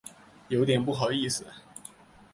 [0.47, 1.45] 有点不好意思